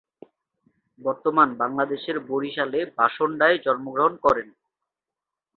বর্তমান 0.99 1.49
বাংলাদেশের 1.57 2.17
বরিশালে 2.29 2.79
বাসন্ডায় 2.97 3.57
জন্ম 3.65 3.85
গ্রহণ 3.91 4.13
করেন। 4.17 4.47